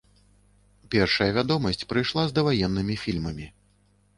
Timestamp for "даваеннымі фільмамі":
2.39-3.45